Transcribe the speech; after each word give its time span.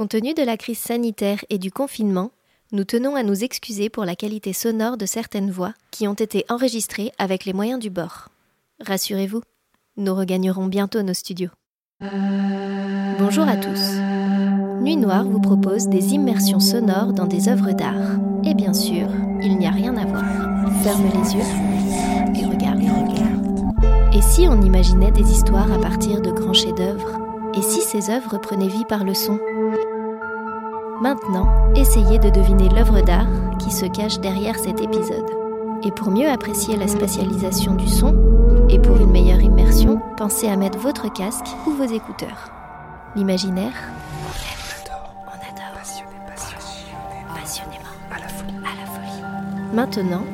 Compte 0.00 0.12
tenu 0.12 0.32
de 0.32 0.42
la 0.42 0.56
crise 0.56 0.78
sanitaire 0.78 1.44
et 1.50 1.58
du 1.58 1.70
confinement, 1.70 2.30
nous 2.72 2.84
tenons 2.84 3.16
à 3.16 3.22
nous 3.22 3.44
excuser 3.44 3.90
pour 3.90 4.06
la 4.06 4.16
qualité 4.16 4.54
sonore 4.54 4.96
de 4.96 5.04
certaines 5.04 5.50
voix 5.50 5.74
qui 5.90 6.08
ont 6.08 6.14
été 6.14 6.46
enregistrées 6.48 7.12
avec 7.18 7.44
les 7.44 7.52
moyens 7.52 7.78
du 7.78 7.90
bord. 7.90 8.30
Rassurez-vous, 8.80 9.42
nous 9.98 10.14
regagnerons 10.14 10.68
bientôt 10.68 11.02
nos 11.02 11.12
studios. 11.12 11.50
Bonjour 12.00 13.46
à 13.46 13.58
tous. 13.58 14.00
Nuit 14.80 14.96
Noire 14.96 15.26
vous 15.26 15.42
propose 15.42 15.88
des 15.88 16.14
immersions 16.14 16.60
sonores 16.60 17.12
dans 17.12 17.26
des 17.26 17.50
œuvres 17.50 17.72
d'art. 17.72 18.16
Et 18.42 18.54
bien 18.54 18.72
sûr, 18.72 19.06
il 19.42 19.58
n'y 19.58 19.66
a 19.66 19.70
rien 19.70 19.94
à 19.98 20.06
voir. 20.06 20.24
Ferme 20.82 21.10
les 21.12 21.34
yeux 21.34 22.40
et 22.40 22.46
regarde. 22.46 22.80
Et 24.14 24.22
si 24.22 24.48
on 24.48 24.62
imaginait 24.62 25.12
des 25.12 25.30
histoires 25.30 25.70
à 25.70 25.78
partir 25.78 26.22
de 26.22 26.30
grands 26.30 26.54
chefs-d'œuvre? 26.54 27.19
Et 27.54 27.62
si 27.62 27.80
ces 27.80 28.10
œuvres 28.10 28.38
prenaient 28.38 28.68
vie 28.68 28.84
par 28.84 29.04
le 29.04 29.14
son? 29.14 29.38
Maintenant, 31.00 31.72
essayez 31.74 32.18
de 32.18 32.30
deviner 32.30 32.68
l'œuvre 32.68 33.00
d'art 33.00 33.26
qui 33.58 33.70
se 33.70 33.86
cache 33.86 34.20
derrière 34.20 34.58
cet 34.58 34.80
épisode. 34.80 35.30
Et 35.82 35.90
pour 35.90 36.10
mieux 36.10 36.28
apprécier 36.28 36.76
la 36.76 36.86
spatialisation 36.88 37.74
du 37.74 37.88
son, 37.88 38.14
et 38.68 38.78
pour 38.78 38.96
une 38.98 39.10
meilleure 39.10 39.40
immersion, 39.40 40.00
pensez 40.16 40.48
à 40.48 40.56
mettre 40.56 40.78
votre 40.78 41.12
casque 41.12 41.46
ou 41.66 41.70
vos 41.70 41.84
écouteurs. 41.84 42.52
L'imaginaire, 43.16 43.72
on 44.22 44.30
adore. 44.88 45.72
Passionnément. 47.34 47.84
À 48.10 48.20
la 48.20 48.28
folie. 48.28 48.54
À 48.58 48.80
la 48.80 48.86
folie. 48.86 49.74
Maintenant, 49.74 50.24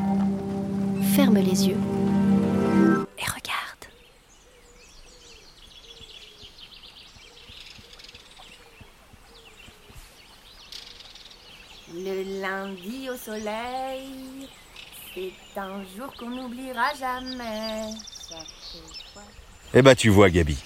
ferme 1.14 1.37
les 1.37 1.68
yeux 1.68 1.78
et 3.18 3.24
regarde. 3.24 3.87
Le 11.98 12.42
lundi 12.42 13.09
au 13.09 13.16
soleil, 13.16 14.46
c'est 15.15 15.32
un 15.59 15.82
jour 15.96 16.12
qu'on 16.18 16.29
n'oubliera 16.29 16.93
jamais. 16.93 17.90
Eh 19.73 19.80
bah 19.80 19.95
tu 19.95 20.10
vois 20.10 20.29
Gabi, 20.29 20.59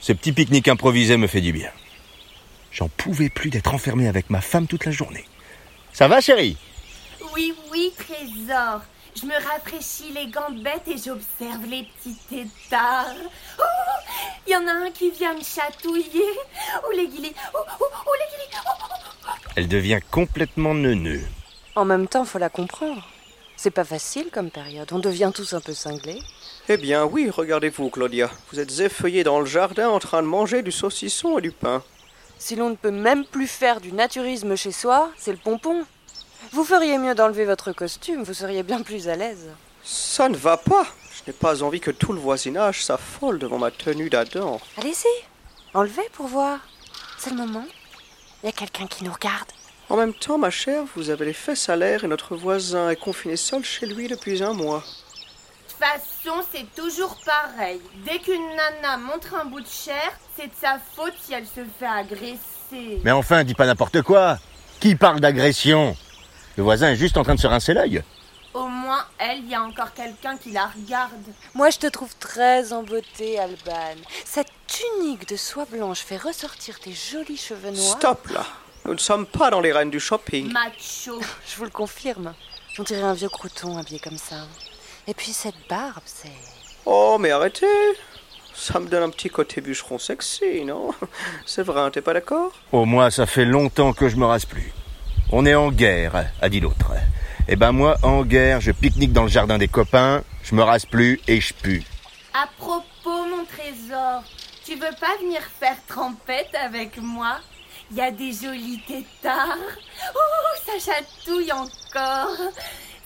ce 0.00 0.12
petit 0.12 0.32
pique-nique 0.32 0.68
improvisé 0.68 1.16
me 1.16 1.26
fait 1.26 1.40
du 1.40 1.52
bien. 1.52 1.72
J'en 2.70 2.88
pouvais 2.88 3.28
plus 3.28 3.50
d'être 3.50 3.74
enfermé 3.74 4.06
avec 4.06 4.30
ma 4.30 4.40
femme 4.40 4.68
toute 4.68 4.84
la 4.84 4.92
journée. 4.92 5.24
Ça 5.92 6.06
va 6.06 6.20
chérie? 6.20 6.56
Oui, 7.34 7.52
oui, 7.72 7.92
trésor. 7.98 8.82
Je 9.20 9.26
me 9.26 9.34
rafraîchis 9.34 10.12
les 10.12 10.28
gambettes 10.28 10.86
et 10.86 10.96
j'observe 10.96 11.66
les 11.66 11.82
petits 11.82 12.16
tétards. 12.28 13.16
Oh, 13.58 13.62
il 14.46 14.52
y 14.52 14.56
en 14.56 14.64
a 14.68 14.70
un 14.70 14.90
qui 14.92 15.10
vient 15.10 15.34
me 15.34 15.42
chatouiller. 15.42 16.38
Ou 16.86 16.92
les 16.96 17.08
guilis. 17.08 17.34
Oh, 17.52 17.58
oh, 17.80 17.84
oh, 18.06 18.14
les 18.16 18.26
guilis. 18.30 18.52
Oh, 18.54 18.68
oh, 18.68 18.74
oh. 18.77 18.77
Elle 19.58 19.66
devient 19.66 19.98
complètement 20.12 20.72
neuneux. 20.72 21.22
En 21.74 21.84
même 21.84 22.06
temps, 22.06 22.24
faut 22.24 22.38
la 22.38 22.48
comprendre. 22.48 23.04
C'est 23.56 23.72
pas 23.72 23.82
facile 23.82 24.28
comme 24.30 24.52
période. 24.52 24.92
On 24.92 25.00
devient 25.00 25.32
tous 25.34 25.52
un 25.52 25.60
peu 25.60 25.74
cinglés. 25.74 26.20
Eh 26.68 26.76
bien 26.76 27.04
oui, 27.04 27.28
regardez-vous, 27.28 27.90
Claudia. 27.90 28.30
Vous 28.52 28.60
êtes 28.60 28.78
effeuillée 28.78 29.24
dans 29.24 29.40
le 29.40 29.46
jardin 29.46 29.88
en 29.88 29.98
train 29.98 30.22
de 30.22 30.28
manger 30.28 30.62
du 30.62 30.70
saucisson 30.70 31.38
et 31.38 31.42
du 31.42 31.50
pain. 31.50 31.82
Si 32.38 32.54
l'on 32.54 32.70
ne 32.70 32.76
peut 32.76 32.92
même 32.92 33.24
plus 33.24 33.48
faire 33.48 33.80
du 33.80 33.90
naturisme 33.90 34.54
chez 34.54 34.70
soi, 34.70 35.10
c'est 35.16 35.32
le 35.32 35.38
pompon. 35.38 35.84
Vous 36.52 36.62
feriez 36.62 36.96
mieux 36.96 37.16
d'enlever 37.16 37.44
votre 37.44 37.72
costume, 37.72 38.22
vous 38.22 38.34
seriez 38.34 38.62
bien 38.62 38.82
plus 38.82 39.08
à 39.08 39.16
l'aise. 39.16 39.48
Ça 39.82 40.28
ne 40.28 40.36
va 40.36 40.56
pas. 40.56 40.86
Je 41.16 41.28
n'ai 41.28 41.36
pas 41.36 41.64
envie 41.64 41.80
que 41.80 41.90
tout 41.90 42.12
le 42.12 42.20
voisinage 42.20 42.84
s'affole 42.84 43.40
devant 43.40 43.58
ma 43.58 43.72
tenue 43.72 44.08
d'Adam. 44.08 44.60
Allez-y, 44.76 45.24
enlevez 45.74 46.08
pour 46.12 46.28
voir. 46.28 46.60
C'est 47.18 47.30
le 47.30 47.36
moment. 47.36 47.64
Il 48.42 48.46
y 48.46 48.48
a 48.48 48.52
quelqu'un 48.52 48.86
qui 48.86 49.04
nous 49.04 49.12
regarde. 49.12 49.48
En 49.88 49.96
même 49.96 50.14
temps, 50.14 50.38
ma 50.38 50.50
chère, 50.50 50.84
vous 50.94 51.10
avez 51.10 51.26
les 51.26 51.32
fesses 51.32 51.68
à 51.68 51.76
l'air 51.76 52.04
et 52.04 52.08
notre 52.08 52.36
voisin 52.36 52.90
est 52.90 52.96
confiné 52.96 53.36
seul 53.36 53.64
chez 53.64 53.86
lui 53.86 54.06
depuis 54.06 54.42
un 54.42 54.52
mois. 54.52 54.84
De 54.84 55.72
toute 55.72 55.78
façon, 55.78 56.46
c'est 56.52 56.74
toujours 56.76 57.16
pareil. 57.24 57.80
Dès 58.04 58.18
qu'une 58.18 58.48
nana 58.54 58.96
montre 58.98 59.34
un 59.34 59.44
bout 59.44 59.60
de 59.60 59.66
chair, 59.66 60.12
c'est 60.36 60.46
de 60.46 60.52
sa 60.60 60.78
faute 60.94 61.14
si 61.20 61.32
elle 61.32 61.46
se 61.46 61.64
fait 61.78 61.86
agresser. 61.86 63.00
Mais 63.02 63.10
enfin, 63.10 63.42
dis 63.44 63.54
pas 63.54 63.66
n'importe 63.66 64.02
quoi. 64.02 64.38
Qui 64.78 64.94
parle 64.94 65.20
d'agression? 65.20 65.96
Le 66.56 66.62
voisin 66.62 66.90
est 66.90 66.96
juste 66.96 67.16
en 67.16 67.24
train 67.24 67.34
de 67.34 67.40
se 67.40 67.46
rincer 67.46 67.74
l'œil. 67.74 68.02
Au 68.58 68.66
moins, 68.66 69.04
elle, 69.18 69.38
il 69.38 69.50
y 69.50 69.54
a 69.54 69.62
encore 69.62 69.94
quelqu'un 69.94 70.36
qui 70.36 70.50
la 70.50 70.66
regarde. 70.66 71.12
Moi, 71.54 71.70
je 71.70 71.78
te 71.78 71.86
trouve 71.86 72.12
très 72.16 72.72
en 72.72 72.82
beauté, 72.82 73.38
Alban. 73.38 73.94
Cette 74.24 74.50
tunique 74.66 75.28
de 75.28 75.36
soie 75.36 75.64
blanche 75.64 76.00
fait 76.00 76.16
ressortir 76.16 76.80
tes 76.80 76.92
jolis 76.92 77.36
cheveux 77.36 77.70
noirs. 77.70 77.96
Stop 77.98 78.26
là. 78.28 78.44
Nous 78.84 78.94
ne 78.94 78.98
sommes 78.98 79.26
pas 79.26 79.50
dans 79.50 79.60
les 79.60 79.72
reines 79.72 79.90
du 79.90 80.00
shopping. 80.00 80.50
Macho. 80.50 81.20
Je 81.46 81.56
vous 81.56 81.64
le 81.64 81.70
confirme. 81.70 82.34
On 82.80 82.82
dirait 82.82 83.02
un 83.02 83.14
vieux 83.14 83.28
crouton 83.28 83.78
habillé 83.78 84.00
comme 84.00 84.18
ça. 84.18 84.46
Et 85.06 85.14
puis 85.14 85.32
cette 85.32 85.68
barbe, 85.68 86.02
c'est... 86.04 86.32
Oh, 86.84 87.16
mais 87.20 87.30
arrêtez. 87.30 87.66
Ça 88.54 88.80
me 88.80 88.88
donne 88.88 89.04
un 89.04 89.10
petit 89.10 89.30
côté 89.30 89.60
bûcheron 89.60 90.00
sexy, 90.00 90.64
non? 90.64 90.90
C'est 91.46 91.62
vrai, 91.62 91.88
t'es 91.92 92.00
pas 92.00 92.14
d'accord? 92.14 92.50
Au 92.72 92.86
moins, 92.86 93.10
ça 93.10 93.24
fait 93.26 93.44
longtemps 93.44 93.92
que 93.92 94.08
je 94.08 94.16
me 94.16 94.26
rase 94.26 94.46
plus. 94.46 94.72
On 95.30 95.46
est 95.46 95.54
en 95.54 95.70
guerre, 95.70 96.26
a 96.42 96.48
dit 96.48 96.58
l'autre. 96.58 96.90
Eh 97.50 97.56
ben 97.56 97.72
moi, 97.72 97.96
en 98.02 98.24
guerre, 98.24 98.60
je 98.60 98.72
pique-nique 98.72 99.12
dans 99.14 99.22
le 99.22 99.28
jardin 99.30 99.56
des 99.56 99.68
copains, 99.68 100.22
je 100.42 100.54
me 100.54 100.62
rase 100.62 100.84
plus 100.84 101.18
et 101.26 101.40
je 101.40 101.54
pue. 101.54 101.82
À 102.34 102.46
propos, 102.58 103.24
mon 103.24 103.44
trésor, 103.46 104.22
tu 104.66 104.74
veux 104.74 104.94
pas 105.00 105.16
venir 105.22 105.40
faire 105.58 105.76
trempette 105.86 106.54
avec 106.62 106.98
moi? 107.00 107.38
Il 107.90 107.96
y 107.96 108.02
a 108.02 108.10
des 108.10 108.32
jolis 108.32 108.82
tétards. 108.86 109.56
Oh, 110.14 110.56
ça 110.66 110.72
chatouille 110.92 111.50
encore. 111.50 112.36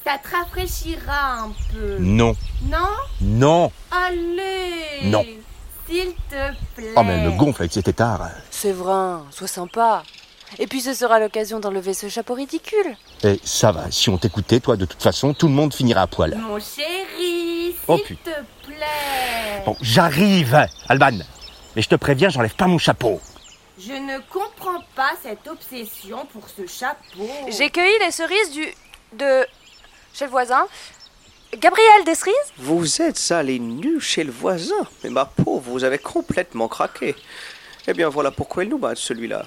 Ça 0.05 0.19
te 0.19 0.35
rafraîchira 0.35 1.43
un 1.43 1.53
peu. 1.73 1.99
Non, 2.01 2.35
Non? 2.63 2.79
Non 3.21 3.71
Allez 3.93 5.03
Non. 5.05 5.25
S'il 5.89 6.15
te 6.29 6.53
plaît. 6.75 6.95
Oh 6.97 7.05
mais 7.05 7.13
elle 7.13 7.31
me 7.31 7.37
gonfle 7.39 7.63
avec 7.63 7.73
cet 7.73 7.87
étard. 7.87 8.29
C'est 8.51 8.73
vrai, 8.73 9.21
sois 9.31 9.47
sympa. 9.47 10.03
Et 10.59 10.67
puis 10.67 10.81
ce 10.81 10.95
sera 10.95 11.19
l'occasion 11.21 11.61
d'enlever 11.61 11.95
ce 11.95 12.09
chapeau 12.09 12.35
ridicule. 12.35 12.97
Et 13.25 13.41
ça 13.45 13.73
va, 13.73 13.91
si 13.91 14.11
on 14.11 14.19
t'écoutait, 14.19 14.61
toi, 14.61 14.77
de 14.77 14.85
toute 14.85 15.03
façon, 15.03 15.35
tout 15.35 15.49
le 15.49 15.55
monde 15.55 15.73
finira 15.75 16.03
à 16.03 16.07
poil. 16.07 16.37
Mon 16.37 16.59
chéri, 16.59 17.73
s'il 17.73 17.75
Oh, 17.89 17.99
putain. 17.99 18.31
te 18.31 18.67
plaît. 18.67 19.63
Bon, 19.65 19.77
j'arrive, 19.81 20.67
Alban. 20.89 21.19
Mais 21.75 21.83
je 21.83 21.89
te 21.89 21.95
préviens, 21.95 22.29
j'enlève 22.29 22.55
pas 22.55 22.67
mon 22.67 22.79
chapeau. 22.79 23.21
Je 23.79 23.93
ne 23.93 24.19
comprends 24.31 24.83
pas 24.95 25.13
cette 25.23 25.47
obsession 25.49 26.27
pour 26.33 26.43
ce 26.49 26.67
chapeau. 26.67 27.29
J'ai 27.49 27.71
cueilli 27.71 27.99
les 28.05 28.11
cerises 28.11 28.51
du... 28.53 28.67
de... 29.15 29.47
chez 30.13 30.27
le 30.27 30.31
voisin. 30.31 30.67
Gabriel 31.59 32.05
des 32.05 32.15
cerises? 32.15 32.35
Vous 32.59 33.03
êtes 33.03 33.31
allé 33.33 33.59
nu 33.59 34.01
chez 34.01 34.25
le 34.25 34.31
voisin. 34.33 34.87
Mais 35.03 35.11
ma 35.11 35.25
pauvre, 35.25 35.71
vous 35.71 35.85
avez 35.85 35.99
complètement 35.99 36.69
craqué. 36.69 37.15
Eh 37.89 37.95
bien, 37.95 38.09
voilà 38.09 38.31
pourquoi 38.31 38.65
il 38.65 38.71
nous 38.71 38.79
bat, 38.79 38.95
celui-là. 38.95 39.47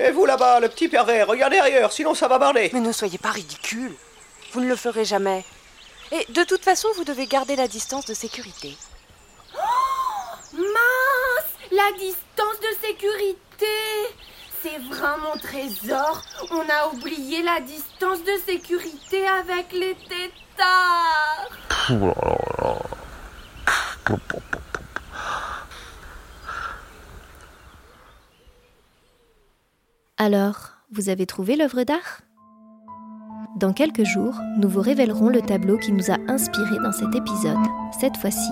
Et 0.00 0.12
vous 0.12 0.26
là-bas, 0.26 0.60
le 0.60 0.68
petit 0.68 0.88
pervers, 0.88 1.26
regardez 1.26 1.58
ailleurs, 1.58 1.90
sinon 1.92 2.14
ça 2.14 2.28
va 2.28 2.38
barder. 2.38 2.70
Mais 2.72 2.80
ne 2.80 2.92
soyez 2.92 3.18
pas 3.18 3.30
ridicule. 3.30 3.92
Vous 4.52 4.60
ne 4.60 4.68
le 4.68 4.76
ferez 4.76 5.04
jamais. 5.04 5.44
Et 6.12 6.24
de 6.32 6.44
toute 6.44 6.62
façon, 6.62 6.86
vous 6.96 7.04
devez 7.04 7.26
garder 7.26 7.56
la 7.56 7.66
distance 7.66 8.06
de 8.06 8.14
sécurité. 8.14 8.76
Mince 10.52 11.50
La 11.72 11.90
distance 11.98 12.60
de 12.60 12.86
sécurité 12.86 13.66
C'est 14.62 14.78
vrai 14.78 15.18
mon 15.22 15.38
trésor 15.38 16.22
On 16.52 16.60
a 16.60 16.94
oublié 16.94 17.42
la 17.42 17.60
distance 17.60 18.22
de 18.22 18.40
sécurité 18.46 19.26
avec 19.26 19.72
les 19.72 19.96
tétards 19.96 20.38
Alors, 30.30 30.72
vous 30.92 31.08
avez 31.08 31.24
trouvé 31.24 31.56
l'œuvre 31.56 31.84
d'art? 31.84 32.20
Dans 33.56 33.72
quelques 33.72 34.04
jours, 34.04 34.38
nous 34.58 34.68
vous 34.68 34.82
révélerons 34.82 35.30
le 35.30 35.40
tableau 35.40 35.78
qui 35.78 35.90
nous 35.90 36.10
a 36.10 36.18
inspiré 36.28 36.76
dans 36.82 36.92
cet 36.92 37.14
épisode. 37.14 37.56
Cette 37.98 38.18
fois-ci, 38.18 38.50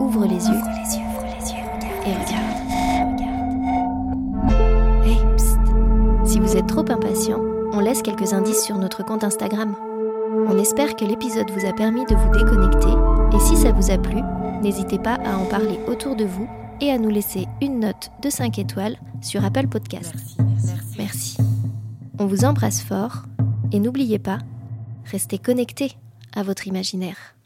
ouvre 0.00 0.26
les 0.26 0.44
yeux. 0.48 0.62
Et 2.04 2.14
regarde. 2.14 3.20
Hey, 5.04 5.18
psst. 5.36 5.60
Si 6.24 6.40
vous 6.40 6.56
êtes 6.56 6.66
trop 6.66 6.84
impatient, 6.90 7.40
on 7.72 7.78
laisse 7.78 8.02
quelques 8.02 8.32
indices 8.32 8.64
sur 8.64 8.76
notre 8.78 9.04
compte 9.04 9.22
Instagram. 9.22 9.76
On 10.48 10.58
espère 10.58 10.96
que 10.96 11.04
l'épisode 11.04 11.52
vous 11.52 11.64
a 11.64 11.72
permis 11.72 12.04
de 12.06 12.16
vous 12.16 12.32
déconnecter 12.32 13.36
et 13.36 13.38
si 13.38 13.54
ça 13.56 13.70
vous 13.70 13.92
a 13.92 13.98
plu, 13.98 14.20
n'hésitez 14.62 14.98
pas 14.98 15.14
à 15.24 15.36
en 15.36 15.44
parler 15.44 15.78
autour 15.86 16.16
de 16.16 16.24
vous 16.24 16.48
et 16.80 16.90
à 16.90 16.98
nous 16.98 17.10
laisser 17.10 17.46
une 17.62 17.78
note 17.78 18.10
de 18.20 18.30
5 18.30 18.58
étoiles 18.58 18.96
sur 19.20 19.44
Apple 19.44 19.68
Podcast. 19.68 20.12
Merci. 21.04 21.36
On 22.18 22.24
vous 22.24 22.46
embrasse 22.46 22.80
fort 22.80 23.24
et 23.72 23.78
n'oubliez 23.78 24.18
pas, 24.18 24.38
restez 25.04 25.36
connectés 25.36 25.92
à 26.34 26.42
votre 26.42 26.66
imaginaire. 26.66 27.36